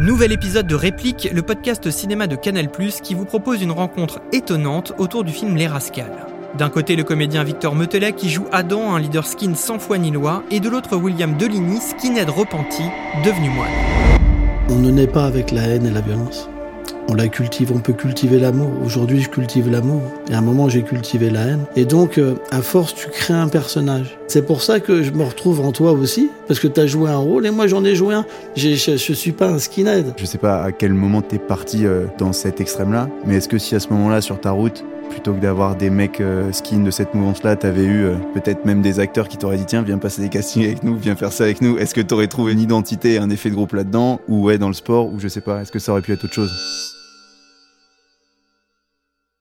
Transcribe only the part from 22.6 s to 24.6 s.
force, tu crées un personnage. C'est